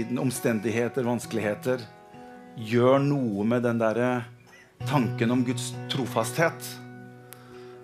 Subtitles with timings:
[0.00, 1.80] innsiden, omstendigheter, vanskeligheter,
[2.56, 4.24] gjør noe med den derre
[4.88, 6.56] tanken om Guds trofasthet.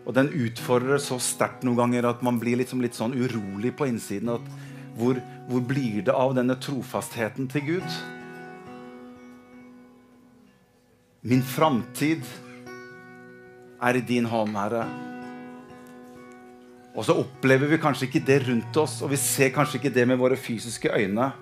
[0.06, 3.86] Og den utfordrer så sterkt noen ganger at man blir liksom litt sånn urolig på
[3.86, 4.30] innsiden.
[4.96, 7.96] Hvor, hvor blir det av denne trofastheten til Gud?
[11.26, 12.22] Min framtid
[13.82, 14.86] er i din hånd, Herre.
[16.96, 20.06] Og så opplever vi kanskje ikke det rundt oss, og vi ser kanskje ikke det
[20.08, 21.34] med våre fysiske øyne.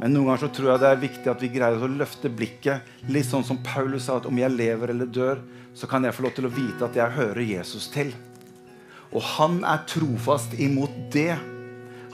[0.00, 2.86] Men noen ganger så tror jeg det er viktig at vi greier å løfte blikket.
[3.12, 5.42] Litt sånn som Paulus sa, at om jeg lever eller dør,
[5.76, 8.14] så kan jeg få lov til å vite at jeg hører Jesus til.
[9.12, 11.34] Og han er trofast imot det.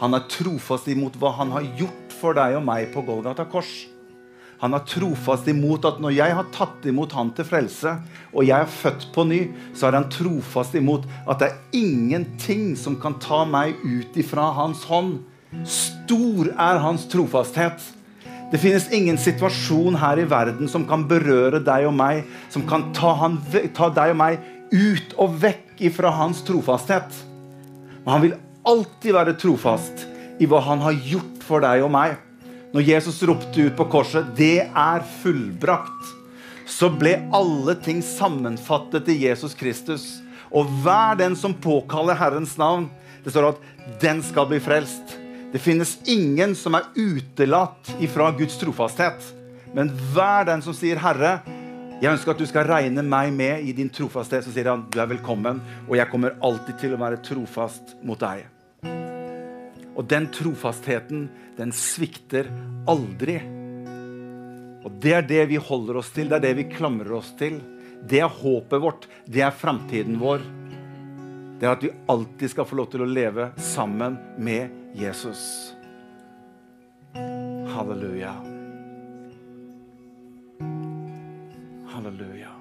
[0.00, 3.70] Han er trofast imot hva han har gjort for deg og meg på Golgata kors.
[4.62, 7.92] Han er trofast imot at når jeg har tatt imot han til frelse,
[8.32, 9.40] og jeg er født på ny,
[9.76, 14.48] så er han trofast imot at det er ingenting som kan ta meg ut ifra
[14.56, 15.20] hans hånd.
[15.64, 17.80] Stor er hans trofasthet.
[18.52, 22.90] Det finnes ingen situasjon her i verden som kan berøre deg og meg, som kan
[22.94, 23.40] ta, han,
[23.74, 24.38] ta deg og meg
[24.70, 27.10] ut og vekk ifra hans trofasthet.
[28.04, 30.06] Men han vil alltid være trofast
[30.42, 32.14] i hva han har gjort for deg og meg.
[32.74, 36.14] Når Jesus ropte ut på korset 'Det er fullbrakt',
[36.66, 40.20] så ble alle ting sammenfattet i Jesus Kristus.
[40.52, 42.90] Og hver den som påkaller Herrens navn,
[43.24, 45.25] det står at den skal bli frelst.
[45.52, 49.22] Det finnes ingen som er utelatt ifra Guds trofasthet.
[49.74, 51.40] Men hver den som sier 'Herre',
[51.96, 54.98] jeg ønsker at du skal regne meg med i din trofasthet, så sier han du
[55.00, 58.44] er velkommen, og jeg kommer alltid til å være trofast mot deg.
[59.96, 62.50] Og den trofastheten, den svikter
[62.86, 63.38] aldri.
[64.84, 67.62] Og det er det vi holder oss til, det er det vi klamrer oss til.
[68.04, 70.44] Det er håpet vårt, det er framtiden vår.
[71.60, 75.72] Det er at vi alltid skal få lov til å leve sammen med Jesus.
[77.72, 78.34] Halleluja.
[81.94, 82.52] Halleluja.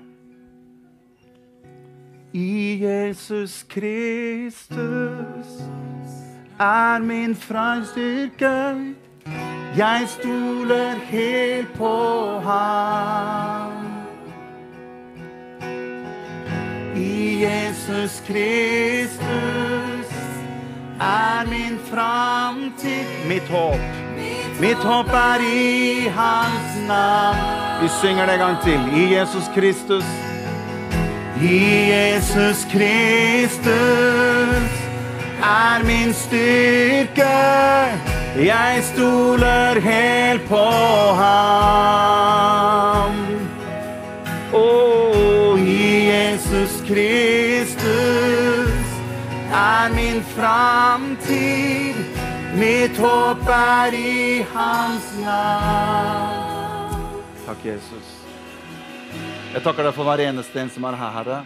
[2.36, 5.52] I Jesus Kristus
[6.60, 8.56] er min frelsstyrke.
[9.78, 11.96] Jeg stoler helt på
[12.44, 13.75] ham.
[16.96, 20.08] I Jesus Kristus
[21.00, 23.80] er min framtid mitt håp.
[24.62, 27.38] Mitt håp er i hans navn.
[27.82, 28.80] Vi synger det en gang til.
[28.96, 30.04] I Jesus Kristus.
[31.42, 33.66] I Jesus Kristus
[35.44, 37.36] er min styrke.
[38.40, 40.66] Jeg stoler helt på
[41.20, 43.15] ham.
[46.86, 47.88] Kristus
[49.50, 51.98] er min framtid.
[52.56, 57.02] Mitt håp er i hans navn.
[57.48, 58.14] Takk, Jesus.
[59.56, 61.42] Jeg takker deg for hver eneste en som er her, Herre.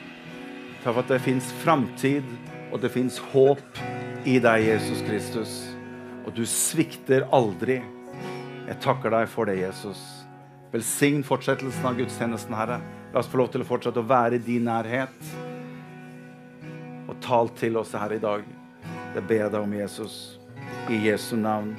[0.84, 2.28] Takk for at det fins framtid,
[2.74, 3.84] og det fins håp
[4.28, 5.58] i deg, Jesus Kristus.
[6.28, 7.80] Og du svikter aldri.
[8.68, 10.04] Jeg takker deg for det, Jesus.
[10.76, 12.84] Velsign fortsettelsen av gudstjenesten, Herre.
[13.14, 15.30] La oss få lov til å fortsette å være i din nærhet.
[17.10, 18.44] Og tal til oss, her i dag.
[19.16, 20.18] Det ber jeg deg om, Jesus.
[20.94, 21.72] I Jesu navn.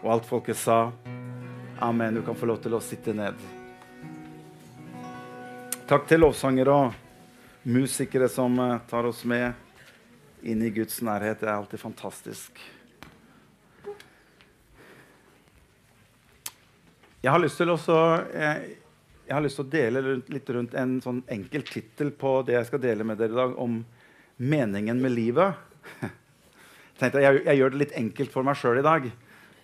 [0.00, 0.90] Og alt folket sa.
[1.78, 2.18] Amen.
[2.18, 3.38] Du kan få lov til å sitte ned.
[5.86, 9.54] Takk til lovsangere og musikere som eh, tar oss med
[10.42, 11.38] inn i Guds nærhet.
[11.38, 12.58] Det er alltid fantastisk.
[17.22, 18.00] Jeg har lyst til, også,
[18.34, 18.74] jeg,
[19.26, 22.68] jeg har lyst til å dele litt rundt en sånn enkel tittel på det jeg
[22.68, 23.80] skal dele med dere i dag, om
[24.36, 25.62] meningen med livet.
[26.96, 29.10] Jeg, jeg, jeg gjør det litt enkelt for meg sjøl i dag.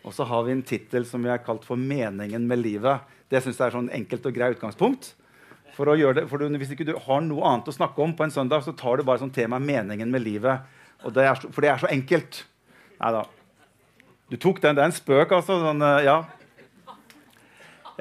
[0.02, 3.06] Og så har vi en tittel som vi har kalt for 'Meningen med livet'.
[3.30, 5.14] Det synes jeg er sånn enkelt og greit utgangspunkt.
[5.72, 8.24] For å gjøre det, for Hvis ikke du har noe annet å snakke om på
[8.24, 10.60] en søndag, så tar du bare sånn tema 'Meningen med livet'.
[11.08, 12.44] Det er, for det er så enkelt.
[13.00, 13.24] Nei da.
[14.28, 14.76] Du tok den.
[14.76, 15.58] Det er en spøk, altså.
[15.58, 16.24] Sånn, ja.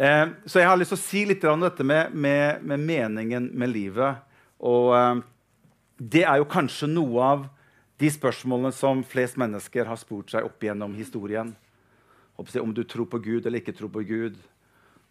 [0.01, 3.51] Eh, så jeg har lyst til å si litt om dette med, med, med meningen
[3.53, 4.23] med livet.
[4.65, 5.19] Og eh,
[6.01, 7.43] det er jo kanskje noe av
[8.01, 11.53] de spørsmålene som flest mennesker har spurt seg opp gjennom historien.
[12.33, 14.39] Om du tror på Gud eller ikke tror på Gud,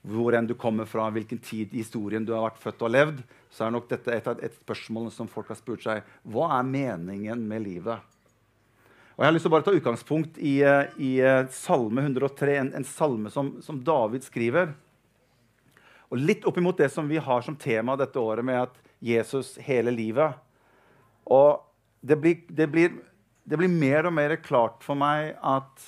[0.02, 3.20] hvor enn du kommer fra, hvilken tid i historien du har vært født og levd,
[3.52, 6.02] så er nok dette et av spørsmålene som folk har spurt seg.
[6.26, 8.02] Hva er meningen med livet?
[9.16, 10.54] Og Jeg har lyst til å bare ta utgangspunkt i,
[10.96, 11.10] i
[11.52, 14.72] Salme 103, en, en salme som, som, David skriver.
[16.08, 19.56] Og Litt opp imot det som vi har som tema dette året, med at Jesus
[19.66, 20.38] hele livet.
[21.28, 21.60] Og
[22.00, 22.94] det blir, det, blir,
[23.44, 25.84] det blir, mer og mer klart for meg at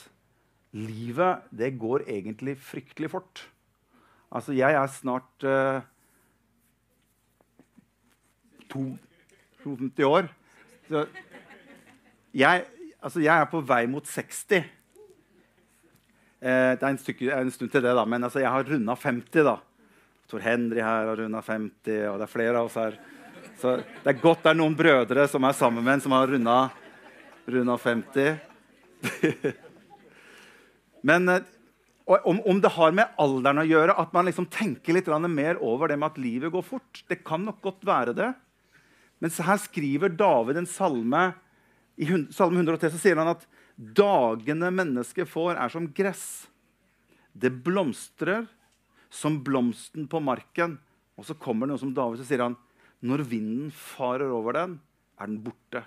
[0.76, 3.46] livet det går egentlig fryktelig fort.
[4.32, 5.80] Altså, jeg er snart uh,
[8.72, 10.30] 52 år.
[10.88, 11.04] Så
[12.32, 12.64] jeg,
[13.02, 14.62] altså, jeg er på vei mot 60.
[16.42, 18.96] Eh, det er en, stykke, en, stund til det, da, men altså, jeg har runda
[18.98, 19.44] 50.
[19.46, 19.56] da.
[20.30, 22.98] Tor Henry her har runda 50, og det er flere av oss her.
[23.60, 26.30] Så det er godt det er noen brødre som er sammen med en som har
[26.30, 26.58] runda,
[27.50, 28.38] runda 50.
[31.10, 31.50] men eh,
[32.06, 35.90] om, om, det har med alderen å gjøre, at man liksom tenker litt mer over
[35.90, 38.32] det med at livet går fort Det kan nok godt være det.
[39.22, 41.22] Men her skriver David en salme
[42.00, 43.44] i Salme 103 så sier han at
[43.76, 46.46] dagene mennesket får, er som gress.
[47.32, 48.46] Det blomstrer
[49.12, 50.78] som blomsten på marken.
[51.18, 52.56] Og så kommer det noe som David så sier han,
[53.02, 54.78] når vinden farer over den,
[55.20, 55.84] er den borte.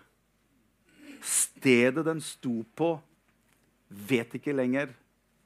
[1.25, 2.95] Stedet den sto på,
[3.89, 4.91] vet ikke lenger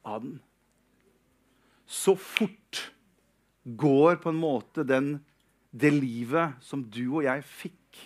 [0.03, 0.39] av den.
[1.89, 2.89] Så fort
[3.63, 5.19] går på en måte den,
[5.71, 7.99] det livet som du og jeg fikk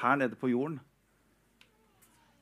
[0.00, 0.78] her nede på jorden.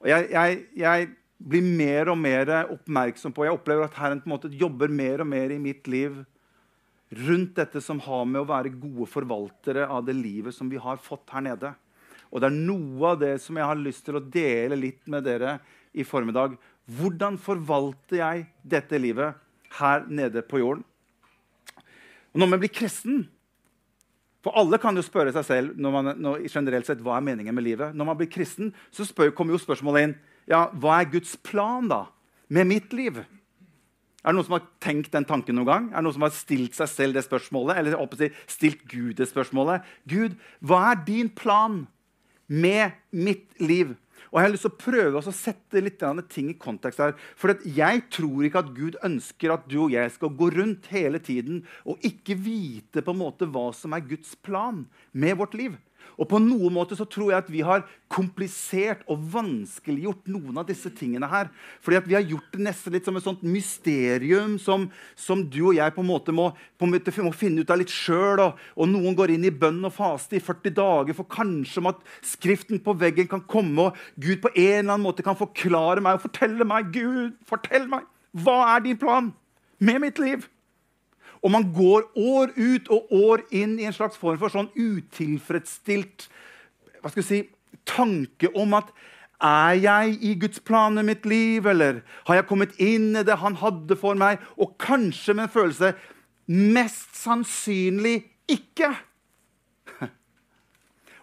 [0.03, 4.31] Og jeg, jeg, jeg, blir mer og mer oppmerksom på Jeg opplever at Herren på
[4.31, 6.23] en måte jobber mer og mer i mitt liv
[7.27, 10.97] rundt dette som har med å være gode forvaltere av det livet som vi har
[10.99, 11.75] fått her nede.
[12.33, 15.27] Og det er noe av det som jeg har lyst til å dele litt med
[15.29, 15.59] dere
[15.95, 16.57] i formiddag.
[16.99, 19.39] Hvordan forvalter jeg dette livet
[19.79, 20.83] her nede på jorden?
[22.35, 23.27] Og når man blir kristen,
[24.47, 27.55] for alle kan jo spørre seg selv når man, når, generelt sett, hva er meningen
[27.57, 27.97] med livet.
[27.99, 30.13] Når man blir kristen, så spør, kommer jo spørsmålet inn
[30.47, 32.05] ja, hva er Guds plan da,
[32.55, 33.19] med mitt liv.
[34.23, 35.89] Er det noen som har tenkt den tanken noen gang?
[35.91, 37.81] Er det noen som har stilt seg selv det spørsmålet?
[37.81, 39.83] Eller stilt Gud det spørsmålet?
[40.07, 41.85] Gud, hva er din plan
[42.47, 43.97] med mitt liv?
[44.37, 47.15] Og Jeg har lyst til å prøve å sette litt ting i kontekst her.
[47.41, 51.17] For jeg tror ikke at Gud ønsker at du og jeg skal gå rundt hele
[51.25, 54.85] tiden og ikke vite på en måte hva som er Guds plan
[55.17, 55.79] med vårt liv.
[56.17, 60.69] Og på noen måte så tror jeg at vi har komplisert og vanskeliggjort noen av
[60.69, 61.51] disse tingene her.
[61.83, 64.89] Fordi at vi har gjort det nesten litt som et sånt mysterium som,
[65.19, 66.49] som du og jeg på en måte må,
[66.81, 68.45] en måte må finne ut av litt sjøl.
[68.47, 71.91] Og, og, noen går inn i bønn og faste i 40 dager for kanskje om
[71.93, 76.03] at skriften på veggen kan komme, og Gud på en eller annen måte kan forklare
[76.05, 78.07] meg og fortelle meg Gud, fortell meg,
[78.37, 79.33] hva er din plan
[79.81, 80.47] med mitt liv?
[81.43, 86.29] Og man går år ut og år inn i en slags form for sånn utilfredsstilt
[87.07, 87.37] hva skal si,
[87.87, 88.89] tanke om at
[89.47, 93.37] er jeg i Guds plan med mitt liv, eller har jeg kommet inn i det
[93.39, 94.41] han hadde for meg?
[94.57, 95.93] Og kanskje med en følelse
[96.51, 98.91] mest sannsynlig ikke.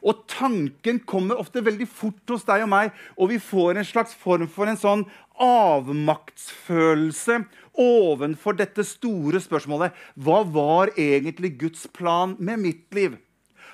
[0.07, 4.13] Og tanken kommer ofte veldig fort hos deg og meg, og vi får en slags
[4.19, 5.05] form for en sånn
[5.41, 7.39] avmaktsfølelse
[7.79, 13.17] ovenfor dette store spørsmålet hva var egentlig Guds plan med mitt liv?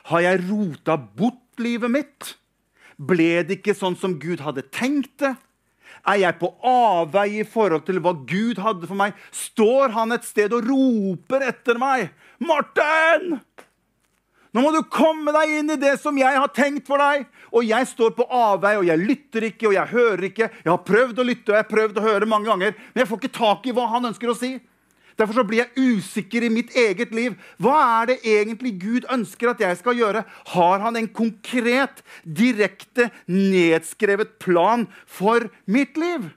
[0.10, 2.34] Har jeg rota bort livet mitt?
[3.00, 5.36] Ble det ikke sånn som Gud hadde tenkt det?
[6.08, 9.18] Er jeg på avveie i forhold til hva Gud hadde for meg?
[9.36, 12.14] Står han et sted og roper etter meg?
[12.40, 13.42] 'Martin!'
[14.50, 17.28] Nå må du komme deg inn i det som jeg har tenkt for deg.
[17.50, 20.50] Og jeg står på avvei, og jeg lytter ikke, og jeg hører ikke.
[20.64, 23.10] Jeg har prøvd å lytte og jeg har prøvd å høre mange ganger, men jeg
[23.10, 24.56] får ikke tak i hva han ønsker å si.
[25.20, 27.34] Derfor så blir jeg usikker i mitt eget liv.
[27.60, 30.24] Hva er det egentlig Gud ønsker at jeg skal gjøre?
[30.54, 36.30] Har han en konkret, direkte, nedskrevet plan for mitt liv?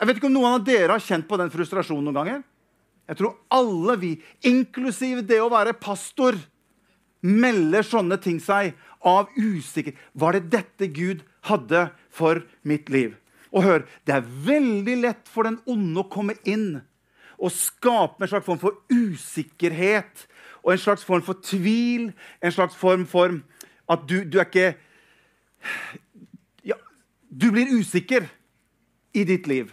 [0.00, 2.40] Jeg vet ikke om noen av dere har kjent på den frustrasjonen noen ganger.
[3.12, 4.14] Jeg tror alle vi,
[4.48, 6.38] inklusiv det å være pastor,
[7.22, 8.74] melder sånne ting seg
[9.06, 13.16] av usikker Var det dette Gud hadde for mitt liv?
[13.52, 16.82] Og hør, Det er veldig lett for den onde å komme inn
[17.42, 20.26] og skape en slags form for usikkerhet
[20.62, 22.12] og en slags form for tvil.
[22.38, 23.34] En slags form for
[23.90, 24.68] at du, du er ikke
[26.64, 26.78] ja,
[27.28, 28.28] Du blir usikker
[29.14, 29.72] i ditt liv.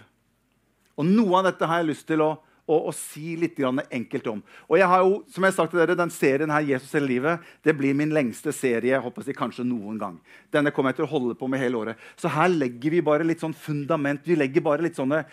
[0.97, 2.31] Og noe av dette har jeg lyst til å
[2.69, 4.41] og, å si litt enkelt om.
[4.69, 7.07] Og jeg har jo, som jeg har sagt til dere, den serien her, 'Jesus hele
[7.09, 10.19] livet', det blir min lengste serie jeg håper jeg, kanskje noen gang.
[10.53, 11.97] Denne kommer jeg til å holde på med hele året.
[12.15, 14.21] Så her legger vi bare litt sånn fundament.
[14.23, 15.25] Vi legger bare litt sånne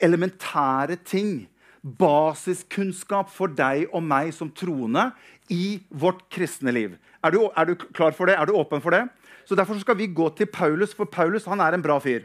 [0.00, 1.46] elementære ting.
[1.82, 5.12] Basiskunnskap for deg og meg som troende
[5.50, 6.96] i vårt kristne liv.
[7.24, 8.36] Er du, er du klar for det?
[8.38, 9.08] Er du åpen for det?
[9.44, 12.22] Så Derfor skal vi gå til Paulus, for Paulus han er en bra fyr.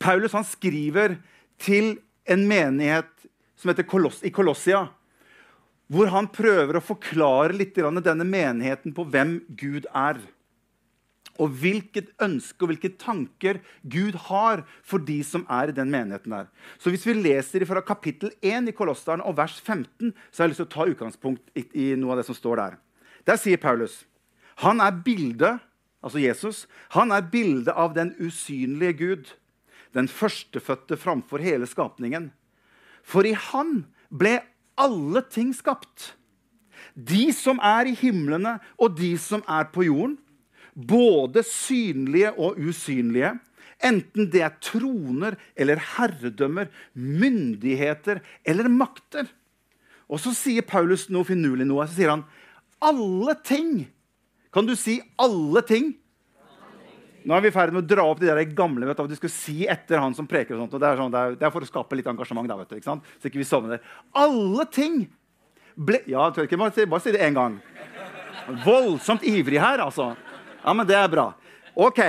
[0.00, 1.18] Paulus han skriver
[1.62, 3.08] til en menighet
[3.86, 4.88] Koloss, i Kolossia,
[5.92, 10.20] hvor han prøver å forklare litt denne menigheten på hvem Gud er.
[11.40, 13.56] og hvilket ønske og hvilke tanker
[13.88, 16.50] Gud har for de som er i den menigheten der.
[16.78, 20.52] Så hvis vi leser fra kapittel 1 i Kolosseren og vers 15, så har jeg
[20.52, 22.76] lyst til å ta utgangspunkt i, i noe av det som står der.
[23.24, 24.02] Der sier Paulus
[24.60, 25.64] han er bildet,
[26.04, 29.32] altså Jesus, han er bildet av den usynlige Gud,
[29.96, 32.30] den førstefødte framfor hele skapningen.
[33.04, 34.38] For i han ble
[34.80, 36.12] alle ting skapt.
[36.94, 40.18] De som er i himlene, og de som er på jorden.
[40.72, 43.34] Både synlige og usynlige.
[43.82, 49.26] Enten det er troner eller herredømmer, myndigheter eller makter.
[50.08, 51.86] Og så sier Paulus noe finurlig noe.
[51.88, 52.24] Så sier han
[52.82, 53.86] alle ting.
[54.52, 55.92] Kan du si alle ting?
[57.24, 59.12] Nå er vi i ferd med å dra opp de der gamle vet du, at
[59.12, 60.56] du skal si etter han som preker.
[60.56, 62.48] og sånt, og det er, sånn, det, det er, for å skape litt engasjement.
[62.50, 63.12] Da, vet du, ikke sant?
[63.20, 63.82] Så ikke vi sovner.
[64.18, 65.04] Alle ting
[65.74, 67.60] ble Ja, tør ikke bare, bare si det én gang.
[68.64, 70.12] Voldsomt ivrig her, altså.
[70.62, 71.32] Ja, men det er bra.
[71.74, 72.02] Ok,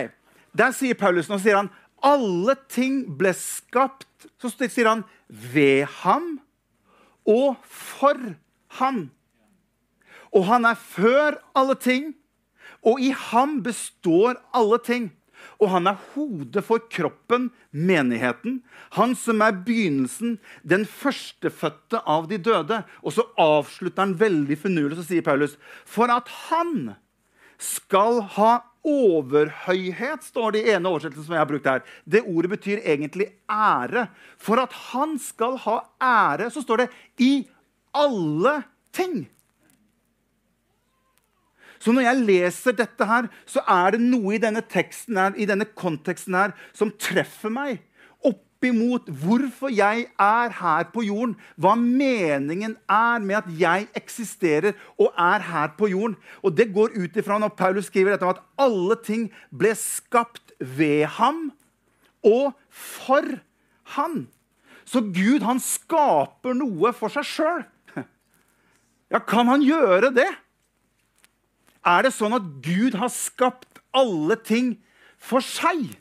[0.53, 1.71] Der sier Paulus nå sier han,
[2.03, 6.35] alle ting ble skapt Så sier han ved ham
[7.23, 8.19] og for
[8.79, 9.05] han.
[10.35, 12.11] Og han er før alle ting
[12.83, 15.11] og i ham består alle ting.
[15.59, 18.61] Og han er hodet for kroppen, menigheten.
[18.97, 22.81] Han som er begynnelsen, den førstefødte av de døde.
[23.03, 26.93] Og så avslutter han veldig finurlig, så sier Paulus, for at han
[27.63, 31.83] skal ha overhøyhet, står det i ene oversettelsen som jeg har brukt her.
[32.03, 34.09] Det ordet betyr egentlig ære.
[34.35, 36.89] For at han skal ha ære, så står det
[37.23, 37.33] i
[37.95, 38.57] alle
[38.95, 39.23] ting.
[41.83, 45.47] Så når jeg leser dette, her, så er det noe i denne teksten her, i
[45.49, 47.81] denne konteksten her som treffer meg.
[48.23, 51.33] Oppimot hvorfor jeg er her på jorden.
[51.59, 56.15] Hva meningen er med at jeg eksisterer og er her på jorden.
[56.39, 61.03] Og Det går ut ifra når Paulus skriver dette, at alle ting ble skapt ved
[61.19, 61.49] ham
[62.23, 63.27] og for
[63.97, 64.23] han.
[64.87, 67.67] Så Gud han skaper noe for seg sjøl.
[69.11, 70.31] Ja, kan han gjøre det?
[71.83, 74.77] Er det sånn at Gud har skapt alle ting
[75.19, 75.91] for seg?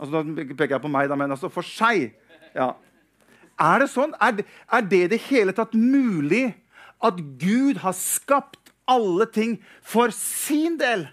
[0.00, 2.10] Altså, Nå peker jeg på meg, da, men altså for seg.
[2.56, 2.72] Ja.
[3.60, 4.14] Er det sånn?
[4.18, 6.48] Er det, er det det hele tatt mulig
[7.02, 11.06] at Gud har skapt alle ting for sin del?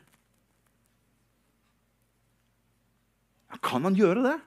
[3.65, 4.37] Kan han gjøre det?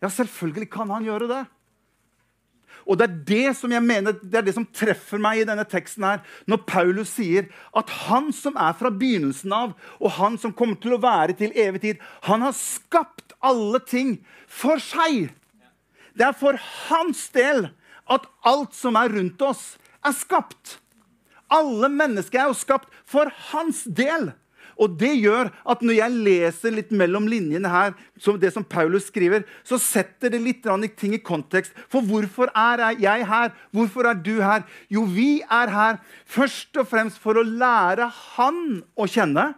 [0.00, 1.44] Ja, selvfølgelig kan han gjøre det.
[2.88, 5.64] Og det er det som jeg mener, det er det som treffer meg i denne
[5.68, 6.04] teksten.
[6.04, 10.80] her, Når Paulus sier at han som er fra begynnelsen av, og han som kommer
[10.80, 15.28] til å være til evig tid, han har skapt alle ting for seg.
[16.16, 16.56] Det er for
[16.88, 17.68] hans del
[18.08, 20.78] at alt som er rundt oss, er skapt.
[21.52, 24.32] Alle mennesker er jo skapt for hans del.
[24.78, 29.08] Og det gjør at når jeg leser litt mellom linjene her, som det som Paulus
[29.10, 31.74] skriver, så setter det litt ting i kontekst.
[31.90, 33.50] For hvorfor er jeg her?
[33.74, 34.62] Hvorfor er du her?
[34.88, 38.06] Jo, vi er her først og fremst for å lære
[38.38, 39.52] Han å kjenne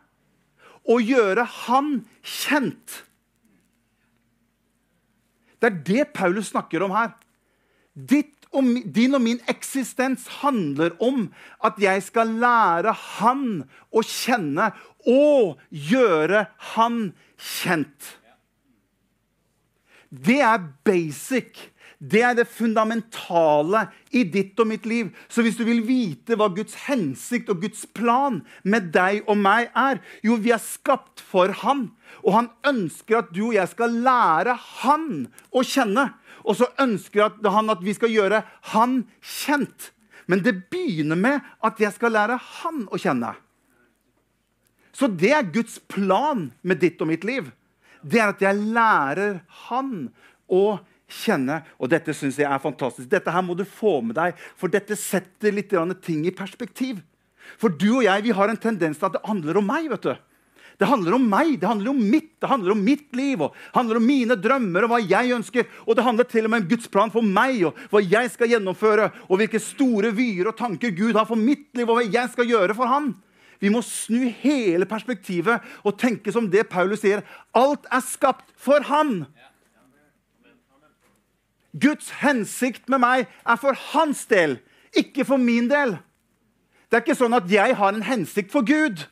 [0.88, 3.04] og gjøre Han kjent.
[5.60, 7.12] Det er det Paulus snakker om her.
[7.92, 11.28] Ditt og din og min eksistens handler om
[11.62, 13.44] at jeg skal lære Han
[13.94, 14.70] å kjenne
[15.08, 17.02] og gjøre Han
[17.40, 18.16] kjent.
[20.10, 21.70] Det er basic.
[22.00, 23.82] Det er det fundamentale
[24.16, 25.10] i ditt og mitt liv.
[25.28, 29.68] Så hvis du vil vite hva Guds hensikt og Guds plan med deg og meg
[29.76, 31.90] er Jo, vi er skapt for Han.
[32.24, 36.08] Og han ønsker at du og jeg skal lære Han å kjenne.
[36.48, 38.42] Og så ønsker han at vi skal gjøre
[38.72, 39.92] Han kjent.
[40.24, 43.34] Men det begynner med at jeg skal lære Han å kjenne.
[44.92, 47.50] Så det er Guds plan med ditt og mitt liv.
[48.02, 50.08] Det er at jeg lærer Han
[50.50, 50.80] å
[51.10, 51.60] kjenne.
[51.78, 53.08] Og dette syns jeg er fantastisk.
[53.10, 57.00] Dette her må du få med deg, for dette setter litt ting i perspektiv.
[57.58, 59.88] For du og jeg vi har en tendens til at det handler om meg.
[59.90, 60.14] vet du.
[60.80, 63.42] Det handler om meg, det handler om mitt, det handler om mitt liv.
[63.42, 65.66] og det handler om mine drømmer og hva jeg ønsker.
[65.86, 68.48] Og det handler til og med om Guds plan for meg og hva jeg skal
[68.48, 69.10] gjennomføre.
[69.28, 72.48] Og hvilke store vyer og tanker Gud har for mitt liv og hva jeg skal
[72.48, 73.12] gjøre for Han.
[73.60, 77.20] Vi må snu hele perspektivet og tenke som det Paulus sier.
[77.56, 79.24] Alt er skapt for Han.
[81.78, 84.56] Guds hensikt med meg er for hans del,
[84.96, 85.94] ikke for min del.
[86.90, 89.04] Det er ikke sånn at jeg har en hensikt for Gud.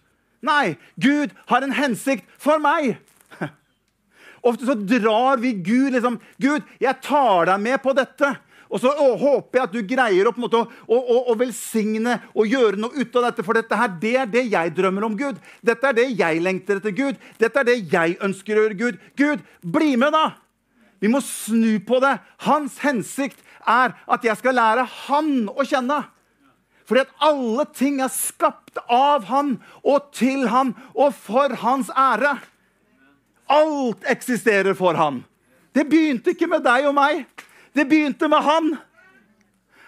[0.42, 2.96] Nei, Gud har en hensikt for meg.
[4.48, 8.34] Ofte så drar vi Gud liksom Gud, jeg tar deg med på dette.
[8.68, 12.80] Og så å, håper jeg at du greier å, måte, å, å, velsigne og gjøre
[12.80, 13.44] noe ut av dette.
[13.46, 15.38] For dette her, det er det jeg drømmer om, Gud.
[15.64, 17.16] Dette er det jeg lengter etter, Gud.
[17.40, 19.00] Dette er det jeg ønsker å gjøre, Gud.
[19.18, 20.36] Gud, bli med, da!
[20.98, 22.16] Vi må snu på det.
[22.44, 26.02] Hans hensikt er at jeg skal lære Han å kjenne.
[26.88, 32.38] Fordi at alle ting er skapt av Han og til Han og for Hans ære.
[33.48, 35.22] Alt eksisterer for Han.
[35.72, 37.22] Det begynte ikke med deg og meg.
[37.72, 38.76] Det begynte med Han.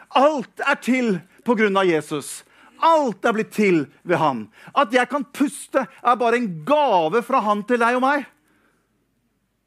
[0.09, 2.41] Alt er til på grunn av Jesus.
[2.81, 4.45] Alt er blitt til ved Han.
[4.75, 8.27] At jeg kan puste, er bare en gave fra Han til deg og meg.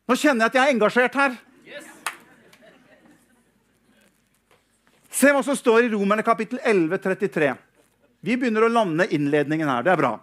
[0.09, 1.35] Nå kjenner jeg at jeg er engasjert her.
[5.13, 7.53] Se hva som står i Romerne kapittel 11, 33.
[8.25, 9.85] Vi begynner å lande innledningen her.
[9.85, 10.13] Det er bra.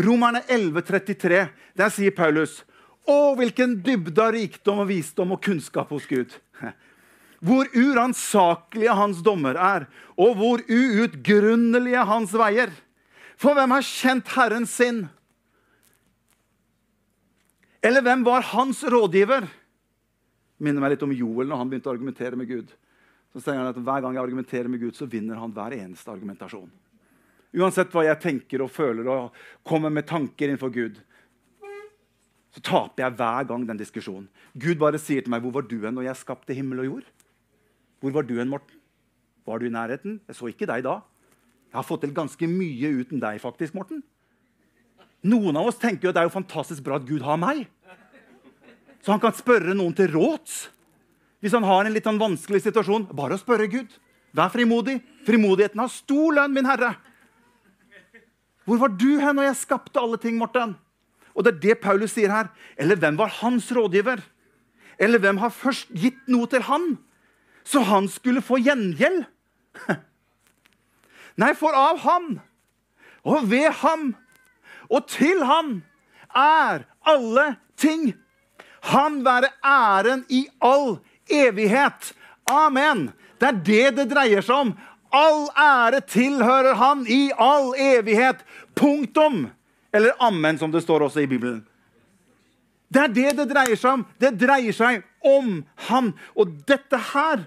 [0.00, 1.40] Romerne 11, 33.
[1.76, 2.62] Der sier Paulus
[3.08, 6.34] Å, hvilken dybde av rikdom og visdom og kunnskap hos Gud.
[7.40, 9.86] Hvor uransakelige hans dommer er,
[10.20, 12.74] og hvor uutgrunnelige hans veier.
[13.40, 15.06] For hvem har kjent Herren sin?
[17.80, 19.48] Eller hvem var hans rådgiver?
[20.60, 22.76] Minner meg litt om Joel når han begynte å argumentere med Gud
[23.32, 26.10] så sier han at hver gang jeg argumenterer med Gud, så vinner han hver eneste
[26.10, 26.70] argumentasjon.
[27.54, 30.98] Uansett hva jeg tenker og føler og kommer med tanker innenfor Gud,
[32.50, 34.26] så taper jeg hver gang den diskusjonen.
[34.58, 37.10] Gud bare sier til meg, 'Hvor var du hen når jeg skapte himmel og jord?'
[38.00, 38.80] 'Hvor var du hen, Morten?'
[39.46, 41.00] 'Var du i nærheten?' 'Jeg så ikke deg da.'
[41.70, 44.02] 'Jeg har fått til ganske mye uten deg, faktisk, Morten.'
[45.22, 47.68] Noen av oss tenker jo at det er jo fantastisk bra at Gud har meg.
[49.04, 50.70] Så han kan spørre noen til råds.
[51.40, 53.92] Hvis han har en litt sånn vanskelig situasjon, bare å spørre Gud.
[54.36, 55.00] Vær frimodig.
[55.26, 56.94] Frimodigheten har stor lønn, min herre.
[58.64, 60.76] Hvor var du hen når jeg skapte alle ting, Morten?
[61.34, 62.50] Og det er det Paulus sier her.
[62.80, 64.22] Eller hvem var hans rådgiver?
[65.00, 66.98] Eller hvem har først gitt noe til han,
[67.64, 69.24] så han skulle få gjengjeld?
[71.40, 72.32] Nei, for av ham
[73.24, 74.12] og ved ham
[74.90, 75.80] og til ham
[76.34, 77.46] er alle
[77.78, 78.12] ting.
[78.90, 80.98] Han være æren i all
[81.30, 82.12] evighet.
[82.50, 83.10] Amen.
[83.40, 84.72] Det er det det dreier seg om.
[85.14, 88.42] All ære tilhører han i all evighet.
[88.74, 89.48] Punktum.
[89.92, 91.64] Eller amen, som det står også i Bibelen.
[92.90, 94.04] Det er det det dreier seg om.
[94.18, 96.12] Det dreier seg om han.
[96.34, 97.44] Og dette her,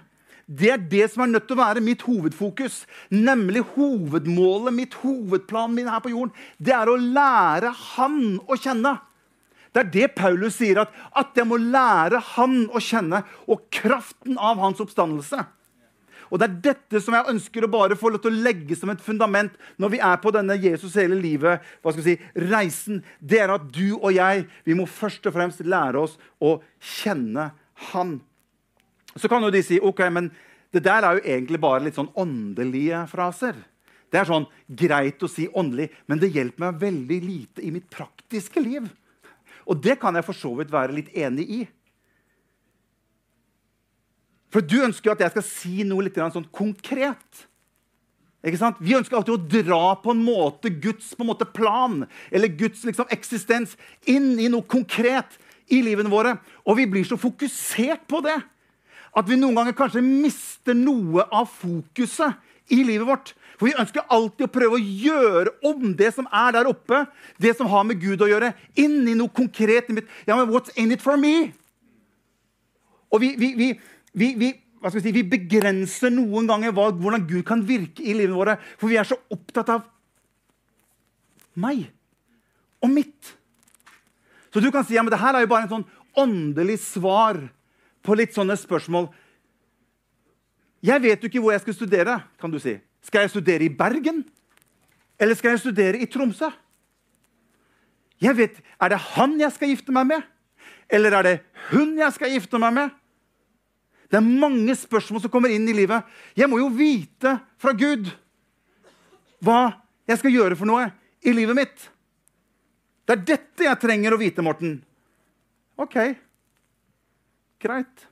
[0.48, 2.84] det er det som er nødt til å være mitt hovedfokus.
[3.12, 6.32] Nemlig hovedmålet, mitt hovedplanen min her på jorden.
[6.56, 8.96] Det er å lære han å kjenne.
[9.74, 14.38] Det er det Paulus sier, at, at jeg må lære han å kjenne, og kraften
[14.38, 15.42] av hans oppstandelse.
[16.34, 18.90] Og Det er dette som jeg ønsker å bare få lov til å legge som
[18.90, 23.04] et fundament når vi er på denne Jesus hele livet, hva skal vi si, reisen.
[23.22, 27.52] Det er at du og jeg vi må først og fremst lære oss å kjenne
[27.92, 28.16] Han.
[29.14, 30.32] Så kan jo de si ok, men
[30.74, 33.54] det der er jo egentlig bare litt sånn åndelige fraser.
[34.10, 37.86] Det er sånn greit å si åndelig, men det hjelper meg veldig lite i mitt
[37.90, 38.86] praktiske liv.
[39.70, 41.62] Og det kan jeg for så vidt være litt enig i.
[44.54, 47.44] For du ønsker jo at jeg skal si noe litt sånn konkret.
[48.44, 48.78] Ikke sant?
[48.78, 52.84] Vi ønsker alltid å dra på en måte Guds på en måte plan eller Guds
[52.86, 53.72] liksom, eksistens
[54.06, 55.38] inn i noe konkret
[55.72, 56.36] i livene våre.
[56.68, 58.36] Og vi blir så fokusert på det
[59.14, 62.38] at vi noen ganger kanskje mister noe av fokuset
[62.74, 63.32] i livet vårt.
[63.56, 67.04] For vi ønsker alltid å prøve å gjøre om det som er der oppe,
[67.42, 69.90] det som har med Gud å gjøre, inn i noe konkret.
[70.26, 71.52] Ja, men what's in it for me?
[73.14, 73.68] Og vi, vi, vi,
[74.14, 74.54] vi
[75.00, 78.98] si, vi begrenser noen ganger hva, hvordan Gud kan virke i livet vårt, for vi
[79.00, 79.84] er så opptatt av
[81.58, 81.86] meg
[82.82, 83.34] og mitt.
[84.52, 85.86] Så du kan si ja, dette det er jo bare en sånn
[86.20, 87.40] åndelig svar
[88.04, 89.08] på litt sånne spørsmål.
[90.84, 92.76] Jeg vet jo ikke hvor jeg skal studere, kan du si.
[93.04, 94.22] Skal jeg studere i Bergen?
[95.18, 96.50] Eller skal jeg studere i Tromsø?
[98.22, 100.22] Jeg vet, Er det han jeg skal gifte meg med?
[100.88, 102.90] Eller er det hun jeg skal gifte meg med?
[104.14, 106.06] Det er mange spørsmål som kommer inn i livet.
[106.38, 108.06] Jeg må jo vite fra Gud
[109.42, 109.72] hva
[110.06, 110.84] jeg skal gjøre for noe
[111.26, 111.88] i livet mitt.
[113.02, 114.76] Det er dette jeg trenger å vite, Morten.
[115.82, 115.96] OK.
[117.58, 118.04] Greit.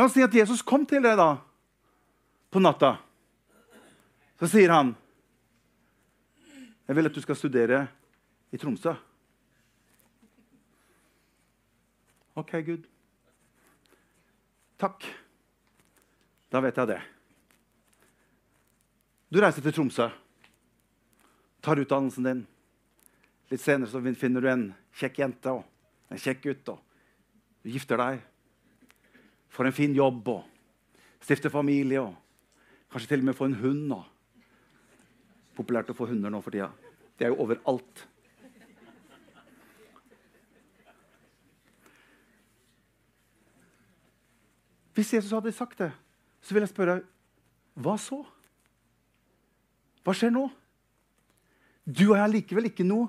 [0.00, 1.34] La oss si at Jesus kom til deg da,
[2.48, 2.94] på natta.
[4.40, 4.94] Så sier han,
[6.88, 7.88] 'Jeg vil at du skal studere
[8.50, 8.96] i Tromsø.'
[12.34, 12.88] OK, Gud.
[14.80, 15.04] Takk.
[16.48, 17.00] Da vet jeg det.
[19.30, 20.08] Du reiser til Tromsø,
[21.62, 22.40] tar utdannelsen din.
[23.52, 24.64] Litt senere så finner du en
[24.96, 25.66] kjekk jente og
[26.10, 26.72] en kjekk gutt.
[26.72, 26.80] og
[27.62, 28.22] Du gifter deg,
[29.52, 30.48] får en fin jobb og
[31.20, 32.16] stifter familie og
[32.90, 33.92] kanskje til og med får en hund.
[33.98, 34.06] Og.
[35.60, 36.70] Populært å få hunder nå for tida.
[37.18, 38.06] Det er jo overalt.
[45.00, 45.88] Hvis Jesus hadde sagt det,
[46.44, 46.98] så vil jeg spørre
[47.80, 48.18] hva så?
[50.04, 50.42] Hva skjer nå?
[51.88, 53.08] Du og jeg har likevel ikke noe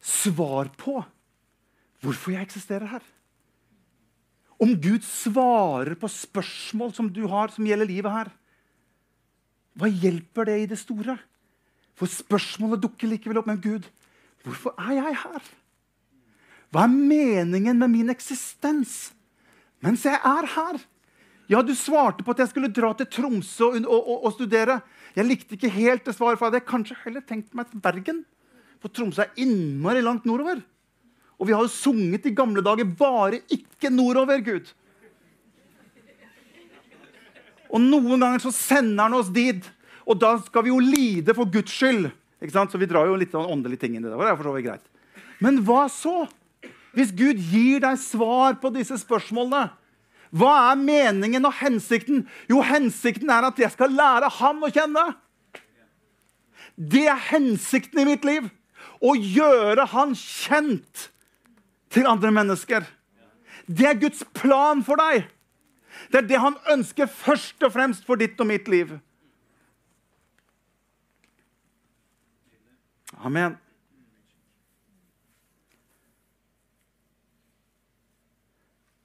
[0.00, 1.02] svar på
[2.02, 3.04] hvorfor jeg eksisterer her.
[4.56, 8.30] Om Gud svarer på spørsmål som du har, som gjelder livet her,
[9.76, 11.18] hva hjelper det i det store?
[11.98, 13.50] For spørsmålet dukker likevel opp.
[13.52, 13.84] Men Gud,
[14.46, 15.52] hvorfor er jeg her?
[16.72, 19.12] Hva er meningen med min eksistens
[19.82, 20.80] mens jeg er her?
[21.52, 24.78] Ja, du svarte på at jeg skulle dra til Tromsø og, og, og, studere.
[25.12, 26.38] Jeg likte ikke helt det svaret.
[26.40, 28.22] for Jeg hadde kanskje heller tenkt meg til Bergen.
[28.80, 30.62] For Tromsø er innmari langt nordover.
[31.36, 34.72] Og vi har jo sunget i gamle dager 'bare ikke nordover', Gud.
[37.72, 39.64] Og noen ganger så sender han oss dit.
[40.06, 42.10] Og da skal vi jo lide for Guds skyld.
[42.40, 42.72] Ikke sant?
[42.72, 44.16] Så vi drar jo litt sånn åndelige ting inn i det.
[44.18, 44.86] det er for så vidt greit.
[45.40, 46.28] Men hva så?
[46.92, 49.70] Hvis Gud gir deg svar på disse spørsmålene,
[50.32, 52.24] hva er meningen og hensikten?
[52.48, 55.04] Jo, hensikten er at jeg skal lære ham å kjenne.
[56.76, 58.48] Det er hensikten i mitt liv.
[59.04, 61.10] Å gjøre han kjent
[61.92, 62.86] til andre mennesker.
[63.68, 65.28] Det er Guds plan for deg.
[66.08, 68.96] Det er det han ønsker først og fremst for ditt og mitt liv.
[73.20, 73.60] Amen.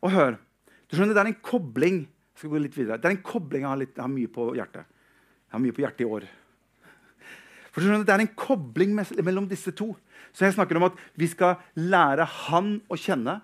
[0.01, 0.37] Og hør
[0.88, 2.97] du skjønner, Det er en kobling jeg skal gå litt videre.
[3.02, 4.86] Det er en kobling jeg har, litt, jeg har mye på hjertet.
[5.47, 6.28] Jeg har mye på hjertet i år.
[7.71, 8.93] For du skjønner, Det er en kobling
[9.26, 9.95] mellom disse to.
[10.32, 13.41] Så jeg snakker om at vi skal lære han å kjenne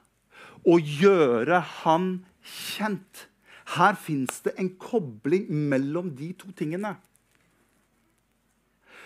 [0.63, 2.07] og gjøre han
[2.43, 3.27] kjent.
[3.75, 6.95] Her fins det en kobling mellom de to tingene.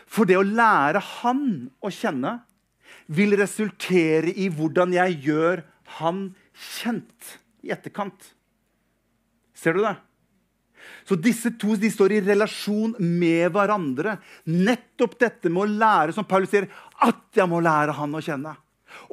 [0.08, 2.38] For det å lære han å kjenne
[3.08, 5.63] vil resultere i hvordan jeg gjør
[6.00, 6.23] han
[6.54, 8.34] kjent i etterkant.
[9.58, 9.95] Ser du det?
[11.08, 14.17] Så disse to de står i relasjon med hverandre.
[14.47, 16.67] Nettopp dette med å lære, som Paulus sier,
[17.03, 18.56] at jeg må lære han å kjenne.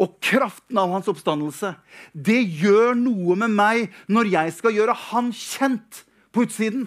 [0.01, 1.75] Og kraften av hans oppstandelse.
[2.13, 6.87] Det gjør noe med meg når jeg skal gjøre han kjent på utsiden.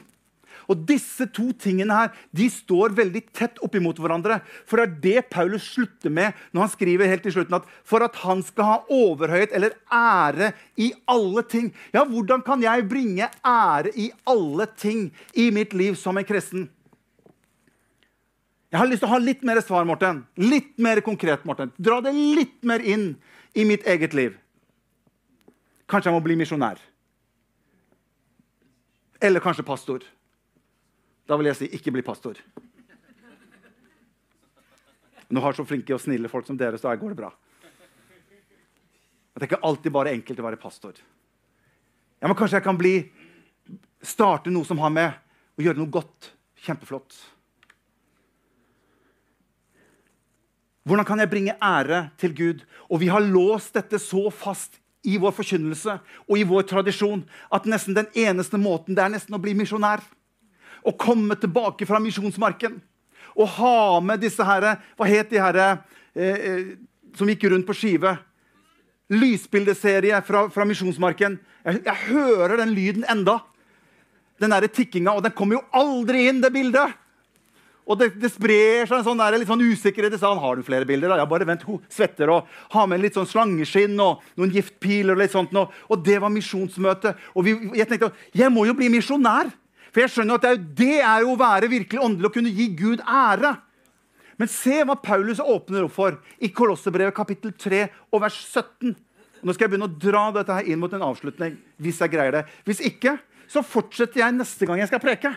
[0.68, 4.42] Og disse to tingene her, de står veldig tett oppimot hverandre.
[4.68, 8.04] For det er det Paulus slutter med når han skriver helt til slutten at for
[8.04, 10.52] at han skal ha overhøyhet eller ære
[10.84, 11.72] i alle ting.
[11.96, 16.68] Ja, hvordan kan jeg bringe ære i alle ting i mitt liv som en kristen?
[18.68, 20.26] Jeg har lyst til å ha litt mer svar, Morten.
[20.36, 21.72] Litt mer konkret, Morten.
[21.80, 23.14] Dra det litt mer inn
[23.56, 24.36] i mitt eget liv.
[25.88, 26.82] Kanskje jeg må bli misjonær.
[29.24, 30.04] Eller kanskje pastor.
[31.28, 32.40] Da vil jeg si ikke bli pastor.
[35.28, 37.34] Du har så flinke og snille folk som dere, så går det bra.
[39.36, 40.96] Det er ikke alltid bare enkelt å være pastor.
[42.18, 42.96] Ja, men Kanskje jeg kan bli,
[44.02, 46.32] starte noe som har med å gjøre noe godt.
[46.64, 47.14] Kjempeflott.
[50.88, 52.64] Hvordan kan jeg bringe ære til Gud?
[52.88, 57.22] Og vi har låst dette så fast i vår forkynnelse og i vår tradisjon
[57.54, 60.02] at nesten den eneste måten det er nesten å bli misjonær
[60.88, 62.80] å komme tilbake fra misjonsmarken
[63.38, 65.68] og ha med disse herre Hva het de herre
[66.16, 66.70] eh, eh,
[67.18, 68.16] som gikk rundt på skive?
[69.14, 71.38] Lysbildeserie fra, fra misjonsmarken.
[71.64, 73.38] Jeg, jeg, hører den lyden enda.
[74.42, 75.14] Den derre tikkinga.
[75.16, 76.98] Og den kommer jo aldri inn, det bildet!
[77.88, 80.66] Og det, det sprer seg en sånn der, litt sånn usikkerhet Sa han, Har du
[80.68, 81.14] flere bilder?
[81.14, 81.22] da?
[81.22, 85.14] Ja, bare vent, hun svetter og har med litt sånn slangeskinn og noen giftpiler.
[85.16, 85.56] Og litt sånt.
[85.56, 87.16] Og, og det var misjonsmøte.
[87.38, 89.54] Og vi, jeg tenkte jeg må jo bli misjonær.
[89.98, 92.34] For jeg skjønner at det er, jo, det er jo å være virkelig åndelig å
[92.36, 93.56] kunne gi Gud ære.
[94.38, 97.80] Men se hva Paulus åpner opp for i Kolossebrevet kapittel 3
[98.14, 98.94] og vers 17.
[99.42, 101.58] Nå skal jeg begynne å dra dette her inn mot en avslutning.
[101.82, 102.44] Hvis jeg greier det.
[102.70, 103.16] Hvis ikke,
[103.50, 105.34] så fortsetter jeg neste gang jeg skal preke.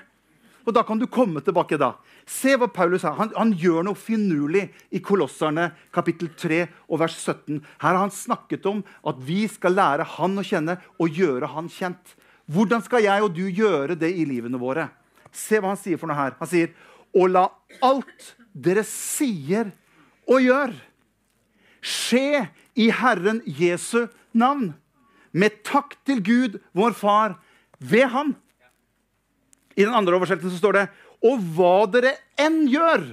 [0.69, 1.95] Og da kan du komme tilbake da.
[2.29, 3.17] Se hva Paulus har.
[3.17, 7.65] Han, han gjør noe finurlig i Kolosserne kapittel 3 og vers 17.
[7.81, 11.73] Her har han snakket om at vi skal lære han å kjenne og gjøre han
[11.73, 12.20] kjent.
[12.51, 14.89] Hvordan skal jeg og du gjøre det i livene våre?
[15.31, 16.35] Se hva han sier for noe her.
[16.41, 16.73] Han sier,
[17.15, 17.45] og la
[17.87, 19.71] alt dere sier
[20.31, 20.73] og gjør,
[21.81, 24.73] skje i Herren Jesu navn.
[25.31, 27.37] Med takk til Gud, vår Far,
[27.79, 28.35] ved Han.
[29.79, 30.89] I den andre oversettelsen står det
[31.25, 33.05] Og hva dere enn gjør,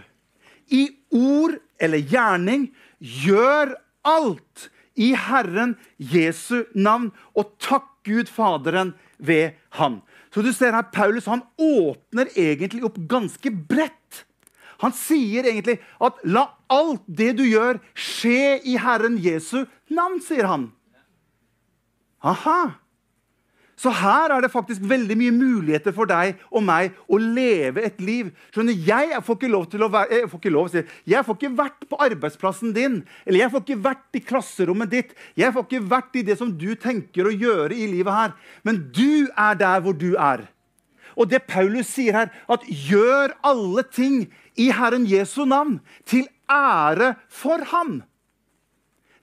[0.73, 2.67] i ord eller gjerning,
[3.00, 3.76] gjør
[4.08, 10.01] alt i Herren Jesu navn, og takk Gud Faderen ved han.
[10.34, 14.25] Så du ser her, Paulus han åpner egentlig opp ganske bredt.
[14.84, 20.45] Han sier egentlig at 'la alt det du gjør, skje i Herren Jesu navn', sier
[20.45, 20.71] han.
[22.21, 22.77] Aha.
[23.77, 27.99] Så her er det faktisk veldig mye muligheter for deg og meg å leve et
[28.01, 28.31] liv.
[28.49, 31.57] Skjønner, Jeg får ikke lov til å være, jeg får ikke, lov, jeg får ikke
[31.59, 33.03] vært på arbeidsplassen din.
[33.25, 35.13] Eller jeg får ikke vært i klasserommet ditt.
[35.37, 38.33] Jeg får ikke vært i det som du tenker å gjøre i livet her.
[38.65, 40.47] Men du er der hvor du er.
[41.17, 44.25] Og det Paulus sier her, at gjør alle ting
[44.57, 48.01] i Herren Jesu navn til ære for Han.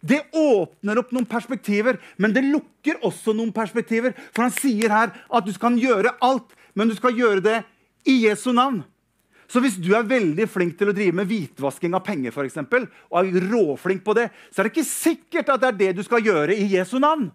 [0.04, 4.12] Det åpner opp noen perspektiver, men det lukker også noen perspektiver.
[4.36, 7.60] For han sier her at du kan gjøre alt, men du skal gjøre det
[8.04, 8.82] i Jesu navn.
[9.48, 12.88] Så hvis du er veldig flink til å drive med hvitvasking av penger, for eksempel,
[13.12, 16.04] og er råflink på det, så er det ikke sikkert at det er det du
[16.04, 17.30] skal gjøre i Jesu navn.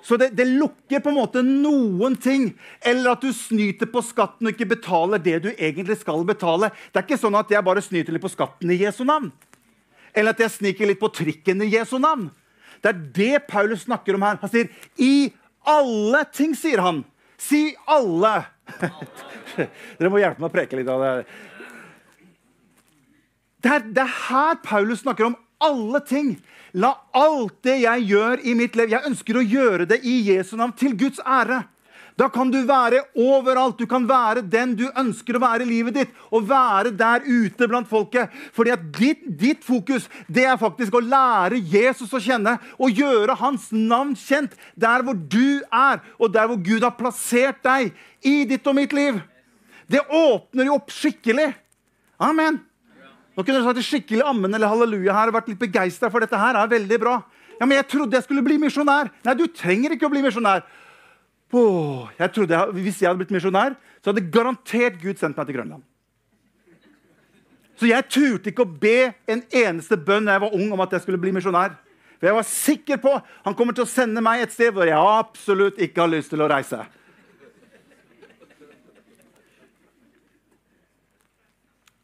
[0.00, 2.48] Så det, det, lukker på en måte noen ting.
[2.80, 6.72] Eller at du snyter på skatten og ikke betaler det du egentlig skal betale.
[6.88, 9.28] Det er ikke sånn at jeg bare snyter litt på skatten i Jesu navn.
[10.14, 12.28] Eller at jeg sniker litt på trikken i Jesu navn.
[12.80, 14.38] Det er det Paulus snakker om her.
[14.40, 15.32] Han sier 'i
[15.66, 17.04] alle ting', sier han.
[17.38, 18.44] Si 'alle'.
[19.98, 21.26] Dere må hjelpe meg å preke litt av det.
[23.60, 26.38] Det er, det er her Paulus snakker om alle ting.
[26.72, 30.56] La alt det jeg gjør i mitt liv Jeg ønsker å gjøre det i Jesu
[30.56, 31.64] navn, til Guds ære.
[32.20, 33.78] Da kan du være overalt.
[33.80, 36.10] Du kan være den du ønsker å være i livet ditt.
[36.28, 38.28] Og være der ute blant folket.
[38.52, 43.38] Fordi at ditt, ditt, fokus det er faktisk å lære Jesus å kjenne og gjøre
[43.40, 48.42] hans navn kjent der hvor du er, og der hvor Gud har plassert deg i
[48.48, 49.22] ditt og mitt liv.
[49.90, 51.54] Det åpner jo opp skikkelig.
[52.20, 52.60] Amen.
[53.32, 56.36] Nå kunne du sagt skikkelig ammen eller halleluja her og vært litt begeistra for dette
[56.36, 56.58] her.
[56.58, 57.16] er veldig bra.
[57.60, 59.08] Ja, men jeg trodde jeg skulle bli misjonær.
[59.24, 60.62] Nei, du trenger ikke å bli misjonær.
[61.52, 65.48] Oh, jeg trodde jeg, Hvis jeg hadde blitt misjonær, så hadde garantert Gud sendt meg
[65.48, 65.82] til Grønland.
[67.80, 70.92] Så jeg turte ikke å be en eneste bønn da jeg var ung om at
[70.94, 71.74] jeg skulle bli misjonær.
[72.20, 75.00] For jeg var sikker på han kommer til å sende meg et sted hvor jeg
[75.00, 76.82] absolutt ikke har lyst til å reise.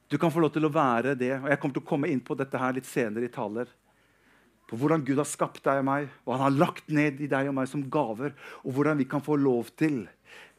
[0.09, 2.23] Du kan få lov til å være det, og jeg kommer til å komme inn
[2.25, 3.69] på dette her litt senere i taler
[4.67, 7.51] på hvordan Gud har skapt deg og meg, og han har lagt ned i deg
[7.51, 10.05] og meg som gaver, og hvordan vi kan få lov til,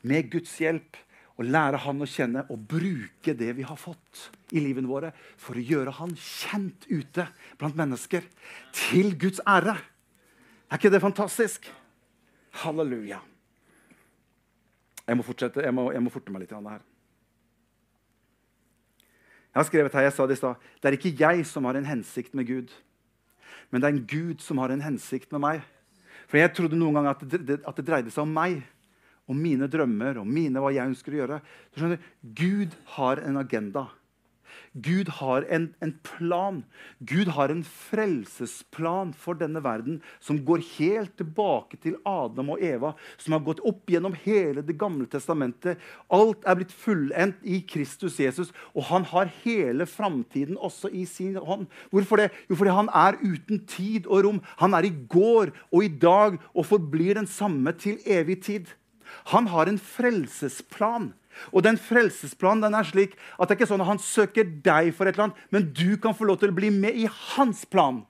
[0.08, 0.96] med Guds hjelp,
[1.38, 4.24] å lære Han å kjenne og bruke det vi har fått
[4.58, 7.28] i livene våre, for å gjøre Han kjent ute
[7.60, 8.26] blant mennesker,
[8.74, 9.76] til Guds ære.
[10.68, 11.70] Er ikke det fantastisk?
[12.64, 13.20] Halleluja.
[15.08, 16.82] Jeg må fortsette, jeg må, jeg må forte meg litt her.
[19.54, 21.78] Jeg har skrevet her, jeg sa det i stad, det er ikke jeg som har
[21.78, 22.74] en hensikt med Gud
[23.70, 25.66] men det er en Gud som har en hensikt med meg.
[26.28, 28.62] For jeg trodde noen ganger at det, det, at det dreide seg om meg,
[29.28, 31.40] om mine drømmer, om mine, hva jeg ønsker å gjøre.
[31.72, 32.04] Du skjønner,
[32.38, 33.88] Gud har en agenda.
[34.84, 36.62] Gud har en, en, plan.
[37.00, 42.94] Gud har en frelsesplan for denne verden som går helt tilbake til Adam og Eva,
[43.18, 45.82] som har gått opp gjennom hele Det gamle testamentet.
[46.14, 51.38] Alt er blitt fullendt i Kristus Jesus, og han har hele framtiden også i sin
[51.38, 51.68] hånd.
[51.92, 52.32] Hvorfor det?
[52.50, 54.42] Jo, fordi han er uten tid og rom.
[54.62, 58.76] Han er i går og i dag og forblir den samme til evig tid.
[59.34, 61.12] Han har en frelsesplan.
[61.54, 64.92] Og den frelsesplanen den er slik at det er ikke sånn at han søker deg
[64.98, 67.64] for et eller annet, men du kan få lov til å bli med i hans
[67.70, 68.02] plan.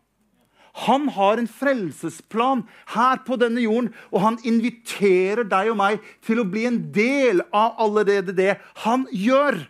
[0.85, 2.61] Han har en frelsesplan
[2.93, 7.41] her på denne jorden, og han inviterer deg og meg til å bli en del
[7.49, 9.63] av allerede det han gjør.